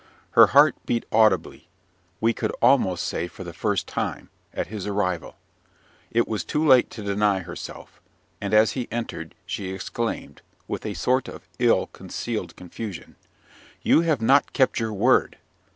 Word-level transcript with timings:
Her 0.31 0.47
heart 0.47 0.73
beat 0.87 1.05
audibly 1.11 1.67
we 2.19 2.33
could 2.33 2.49
almost 2.59 3.05
say 3.05 3.27
for 3.27 3.43
the 3.43 3.53
first 3.53 3.85
time 3.85 4.31
at 4.51 4.65
his 4.65 4.87
arrival. 4.87 5.35
It 6.09 6.27
was 6.27 6.43
too 6.43 6.65
late 6.65 6.89
to 6.89 7.03
deny 7.03 7.41
herself; 7.41 8.01
and, 8.41 8.51
as 8.51 8.71
he 8.71 8.87
entered, 8.89 9.35
she 9.45 9.71
exclaimed, 9.71 10.41
with 10.67 10.87
a 10.87 10.95
sort 10.95 11.27
of 11.27 11.47
ill 11.59 11.85
concealed 11.85 12.55
confusion, 12.55 13.15
"You 13.83 14.01
have 14.01 14.23
not 14.23 14.53
kept 14.53 14.79
your 14.79 14.91
word!" 14.91 15.37